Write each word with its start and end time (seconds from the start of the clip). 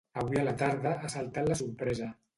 Avui 0.21 0.39
a 0.43 0.45
la 0.47 0.53
tarda 0.61 0.95
ha 1.09 1.13
saltat 1.17 1.53
la 1.53 1.59
sorpresa. 1.63 2.13